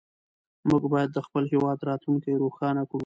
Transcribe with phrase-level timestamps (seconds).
[0.69, 2.99] موږ باید د خپل هېواد راتلونکې روښانه کړو.